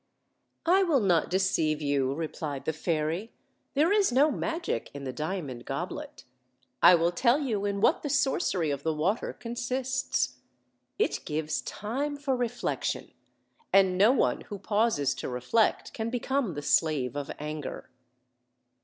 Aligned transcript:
"I 0.65 0.81
will 0.81 0.99
not 1.01 1.29
deceive 1.29 1.79
you," 1.79 2.11
replied 2.15 2.65
the 2.65 2.73
fairy; 2.73 3.33
"there 3.75 3.91
is 3.93 4.11
no 4.11 4.31
magic 4.31 4.89
in 4.95 5.03
the 5.03 5.13
diamond 5.13 5.63
goblet. 5.65 6.23
I 6.81 6.95
will 6.95 7.11
tell 7.11 7.39
you 7.39 7.65
in 7.65 7.81
what 7.81 8.01
the 8.01 8.09
sorcery 8.09 8.71
of 8.71 8.81
the 8.81 8.95
water 8.95 9.31
consists. 9.31 10.37
It 10.97 11.23
gives 11.23 11.61
time 11.61 12.15
for 12.17 12.35
re 12.35 12.47
flection; 12.49 13.11
and 13.71 13.95
no 13.95 14.11
one 14.11 14.41
who 14.41 14.57
pauses 14.57 15.13
to 15.17 15.29
reflect 15.29 15.93
can 15.93 16.09
become 16.09 16.55
the 16.55 16.63
slave 16.63 17.15
of 17.15 17.29
anger." 17.37 17.91